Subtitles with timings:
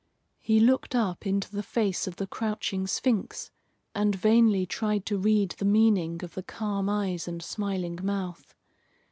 [0.39, 3.51] He looked up into the face of the crouching Sphinx
[3.93, 8.55] and vainly tried to read the meaning of the calm eyes and smiling mouth.